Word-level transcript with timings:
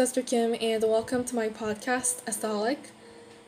Esther 0.00 0.22
Kim, 0.22 0.56
and 0.62 0.82
welcome 0.82 1.24
to 1.24 1.36
my 1.36 1.50
podcast, 1.50 2.24
Estaholic. 2.24 2.78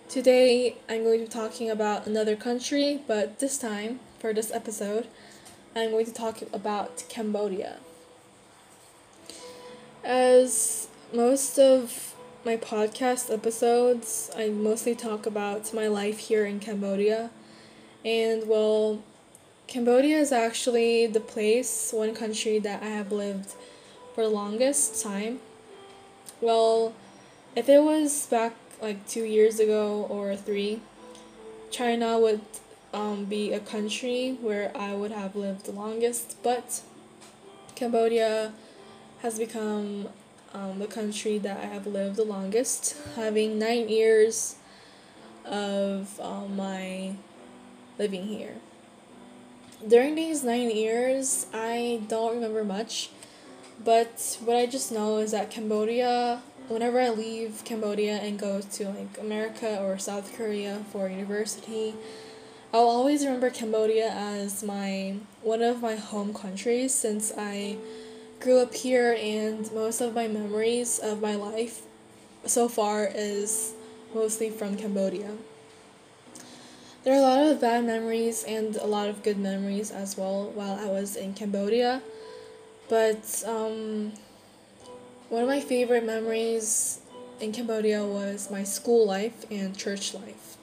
Today, 0.06 0.76
I'm 0.86 1.02
going 1.02 1.20
to 1.20 1.24
be 1.24 1.32
talking 1.32 1.70
about 1.70 2.06
another 2.06 2.36
country, 2.36 3.00
but 3.06 3.38
this 3.38 3.56
time, 3.56 4.00
for 4.18 4.34
this 4.34 4.52
episode, 4.52 5.06
I'm 5.74 5.92
going 5.92 6.04
to 6.04 6.12
talk 6.12 6.42
about 6.52 7.04
Cambodia. 7.08 7.78
As 10.04 10.88
most 11.14 11.58
of 11.58 12.14
my 12.44 12.58
podcast 12.58 13.32
episodes, 13.32 14.30
I 14.36 14.50
mostly 14.50 14.94
talk 14.94 15.24
about 15.24 15.72
my 15.72 15.88
life 15.88 16.18
here 16.18 16.44
in 16.44 16.60
Cambodia. 16.60 17.30
And 18.04 18.46
well, 18.46 19.02
Cambodia 19.68 20.18
is 20.18 20.32
actually 20.32 21.06
the 21.06 21.20
place, 21.20 21.94
one 21.94 22.14
country 22.14 22.58
that 22.58 22.82
I 22.82 22.88
have 22.88 23.10
lived 23.10 23.54
for 24.14 24.24
the 24.24 24.28
longest 24.28 25.02
time. 25.02 25.40
Well, 26.42 26.92
if 27.54 27.68
it 27.68 27.84
was 27.84 28.26
back 28.26 28.56
like 28.80 29.06
two 29.06 29.22
years 29.22 29.60
ago 29.60 30.08
or 30.10 30.34
three, 30.34 30.80
China 31.70 32.18
would 32.18 32.40
um, 32.92 33.26
be 33.26 33.52
a 33.52 33.60
country 33.60 34.36
where 34.40 34.76
I 34.76 34.92
would 34.92 35.12
have 35.12 35.36
lived 35.36 35.66
the 35.66 35.70
longest, 35.70 36.36
but 36.42 36.82
Cambodia 37.76 38.54
has 39.20 39.38
become 39.38 40.08
um, 40.52 40.80
the 40.80 40.88
country 40.88 41.38
that 41.38 41.58
I 41.60 41.66
have 41.66 41.86
lived 41.86 42.16
the 42.16 42.24
longest, 42.24 42.96
having 43.14 43.56
nine 43.56 43.88
years 43.88 44.56
of 45.44 46.18
um, 46.18 46.56
my 46.56 47.14
living 48.00 48.26
here. 48.26 48.56
During 49.86 50.16
these 50.16 50.42
nine 50.42 50.72
years, 50.72 51.46
I 51.54 52.02
don't 52.08 52.34
remember 52.34 52.64
much, 52.64 53.10
but 53.84 54.38
what 54.44 54.56
I 54.56 54.66
just 54.66 54.92
know 54.92 55.18
is 55.18 55.32
that 55.32 55.50
Cambodia, 55.50 56.42
whenever 56.68 57.00
I 57.00 57.10
leave 57.10 57.62
Cambodia 57.64 58.16
and 58.16 58.38
go 58.38 58.60
to 58.60 58.88
like 58.88 59.18
America 59.18 59.82
or 59.82 59.98
South 59.98 60.36
Korea 60.36 60.84
for 60.92 61.08
university, 61.08 61.94
I'll 62.72 62.88
always 62.88 63.24
remember 63.24 63.50
Cambodia 63.50 64.10
as 64.10 64.62
my 64.62 65.16
one 65.42 65.62
of 65.62 65.82
my 65.82 65.96
home 65.96 66.32
countries 66.32 66.94
since 66.94 67.32
I 67.36 67.76
grew 68.40 68.60
up 68.60 68.74
here 68.74 69.16
and 69.18 69.70
most 69.72 70.00
of 70.00 70.14
my 70.14 70.26
memories 70.26 70.98
of 70.98 71.20
my 71.20 71.34
life 71.34 71.82
so 72.44 72.68
far 72.68 73.08
is 73.14 73.74
mostly 74.14 74.50
from 74.50 74.76
Cambodia. 74.76 75.32
There 77.04 77.14
are 77.14 77.18
a 77.18 77.22
lot 77.22 77.40
of 77.40 77.60
bad 77.60 77.84
memories 77.84 78.44
and 78.44 78.76
a 78.76 78.86
lot 78.86 79.08
of 79.08 79.22
good 79.22 79.38
memories 79.38 79.90
as 79.90 80.16
well 80.16 80.50
while 80.54 80.78
I 80.78 80.86
was 80.86 81.16
in 81.16 81.34
Cambodia. 81.34 82.00
But 82.92 83.42
um, 83.46 84.12
one 85.30 85.44
of 85.44 85.48
my 85.48 85.62
favorite 85.62 86.04
memories 86.04 87.00
in 87.40 87.50
Cambodia 87.50 88.04
was 88.04 88.50
my 88.50 88.64
school 88.64 89.06
life 89.06 89.46
and 89.50 89.74
church 89.74 90.12
life. 90.12 90.58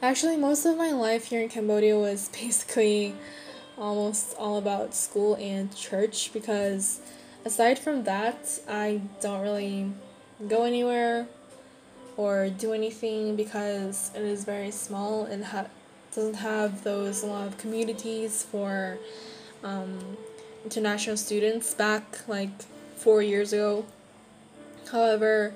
Actually, 0.00 0.38
most 0.38 0.64
of 0.64 0.78
my 0.78 0.90
life 0.90 1.26
here 1.26 1.42
in 1.42 1.50
Cambodia 1.50 1.98
was 1.98 2.30
basically 2.40 3.14
almost 3.76 4.34
all 4.38 4.56
about 4.56 4.94
school 4.94 5.34
and 5.34 5.76
church 5.76 6.32
because 6.32 7.00
aside 7.44 7.78
from 7.78 8.04
that, 8.04 8.58
I 8.66 9.02
don't 9.20 9.42
really 9.42 9.92
go 10.48 10.64
anywhere 10.64 11.28
or 12.16 12.48
do 12.48 12.72
anything 12.72 13.36
because 13.36 14.10
it 14.14 14.22
is 14.22 14.44
very 14.44 14.70
small 14.70 15.24
and 15.24 15.44
ha- 15.44 15.66
doesn't 16.14 16.36
have 16.36 16.82
those 16.82 17.22
a 17.22 17.26
lot 17.26 17.46
of 17.46 17.58
communities 17.58 18.42
for 18.42 18.96
um, 19.62 20.16
international 20.64 21.16
students 21.16 21.74
back 21.74 22.26
like 22.28 22.50
four 22.96 23.22
years 23.22 23.52
ago. 23.52 23.84
However, 24.90 25.54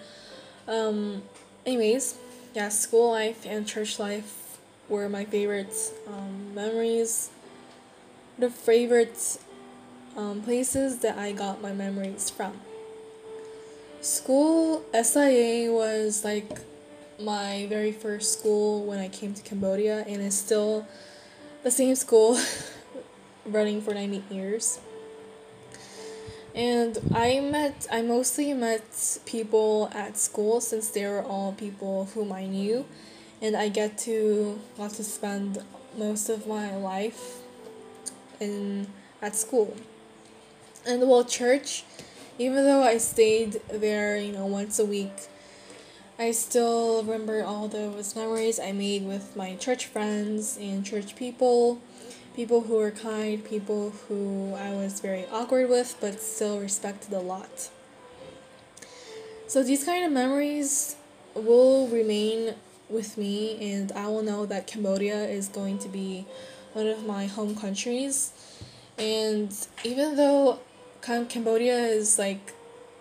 um, 0.67 1.23
anyways, 1.65 2.17
yeah, 2.55 2.69
school 2.69 3.13
life 3.13 3.45
and 3.47 3.67
church 3.67 3.99
life 3.99 4.59
were 4.89 5.09
my 5.09 5.25
favorite 5.25 5.75
um, 6.07 6.55
memories 6.55 7.31
the 8.39 8.51
favorite 8.51 9.39
um, 10.17 10.43
places 10.43 10.99
that 10.99 11.19
I 11.19 11.33
got 11.33 11.63
my 11.63 11.73
memories 11.73 12.31
from. 12.31 12.61
School 14.01 14.85
SIA 14.93 15.73
was 15.73 16.25
like 16.25 16.59
my 17.19 17.67
very 17.69 17.93
first 17.93 18.39
school 18.39 18.85
when 18.85 18.99
I 18.99 19.09
came 19.09 19.35
to 19.35 19.43
Cambodia, 19.43 20.05
and 20.07 20.21
it's 20.21 20.37
still 20.37 20.87
the 21.63 21.71
same 21.71 21.95
school 21.95 22.39
running 23.47 23.81
for 23.81 23.95
90 23.95 24.23
years. 24.31 24.81
And 26.57 26.99
I 27.15 27.39
met, 27.41 27.87
I 27.93 28.01
mostly 28.01 28.55
met 28.55 29.19
people 29.27 29.91
at 29.93 30.17
school 30.17 30.63
since 30.63 30.89
they 30.89 31.07
were 31.07 31.23
all 31.23 31.53
people 31.53 32.07
whom 32.15 32.33
I 32.33 32.47
knew, 32.47 32.87
and 33.43 33.55
I 33.55 33.69
get 33.69 33.99
to 33.99 34.59
got 34.79 34.93
to 34.93 35.05
spend 35.05 35.63
most 35.99 36.31
of 36.31 36.47
my 36.47 36.75
life 36.75 37.43
in 38.41 38.87
at 39.21 39.37
school. 39.37 39.77
And 40.87 41.07
well, 41.07 41.25
church, 41.25 41.85
even 42.39 42.65
though 42.65 42.83
I 42.83 42.97
stayed 42.97 43.61
there, 43.69 44.17
you 44.17 44.33
know, 44.33 44.47
once 44.47 44.79
a 44.79 44.87
week, 44.87 45.13
I 46.19 46.31
still 46.31 47.03
remember 47.03 47.45
all 47.45 47.69
those 47.69 48.17
memories 48.17 48.59
I 48.59 48.73
made 48.73 49.05
with 49.05 49.37
my 49.37 49.57
church 49.57 49.85
friends 49.85 50.57
and 50.59 50.87
church 50.87 51.17
people, 51.17 51.83
people 52.37 52.61
who 52.61 52.75
were 52.75 52.91
kind, 52.91 53.43
people 53.43 53.95
who 54.07 54.55
I 54.55 54.71
was 54.73 55.01
very 55.01 55.25
awkward 55.33 55.71
with 55.71 55.97
but 56.01 56.21
still 56.21 56.61
respected 56.61 57.15
a 57.15 57.19
lot. 57.19 57.71
So 59.47 59.63
these 59.63 59.85
kind 59.85 60.05
of 60.05 60.13
memories 60.13 60.97
will 61.35 61.89
remain 61.89 62.55
with 62.91 63.17
me 63.17 63.73
and 63.73 63.91
I 63.93 64.07
will 64.09 64.23
know 64.23 64.45
that 64.47 64.67
Cambodia 64.67 65.25
is 65.25 65.49
going 65.49 65.79
to 65.79 65.89
be 65.89 66.27
one 66.75 66.87
of 66.87 67.07
my 67.07 67.25
home 67.25 67.57
countries. 67.57 68.33
And 68.99 69.55
even 69.83 70.17
though 70.17 70.61
Cambodia 71.01 71.79
is 71.79 72.19
like 72.19 72.53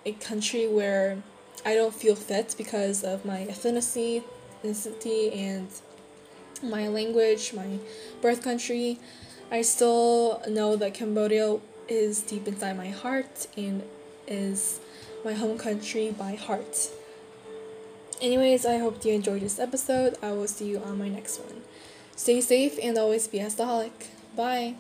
a 0.06 0.14
country 0.14 0.66
where 0.66 1.22
I 1.66 1.74
don't 1.74 1.94
feel 1.94 2.16
fit 2.16 2.56
because 2.58 3.04
of 3.04 3.26
my 3.26 3.46
ethnicity, 3.50 4.24
ethnicity 4.64 5.36
and 5.36 5.68
my 6.66 6.88
language, 6.88 7.54
my 7.54 7.80
birth 8.22 8.44
country, 8.44 9.00
I 9.52 9.62
still 9.62 10.42
know 10.48 10.76
that 10.76 10.94
Cambodia 10.94 11.60
is 11.88 12.22
deep 12.22 12.48
inside 12.48 12.78
my 12.78 12.90
heart 12.90 13.48
and 13.56 13.84
is 14.28 14.80
my 15.24 15.34
home 15.34 15.58
country 15.58 16.12
by 16.12 16.36
heart. 16.36 16.90
Anyways, 18.22 18.66
I 18.66 18.78
hope 18.78 19.04
you 19.06 19.14
enjoyed 19.14 19.42
this 19.42 19.60
episode. 19.60 20.18
I 20.22 20.32
will 20.32 20.48
see 20.48 20.70
you 20.70 20.80
on 20.80 20.98
my 20.98 21.10
next 21.10 21.40
one. 21.40 21.62
Stay 22.16 22.42
safe 22.42 22.80
and 22.82 22.98
always 22.98 23.28
be 23.28 23.40
a 23.40 23.48
staholic. 23.48 23.92
Bye. 24.36 24.76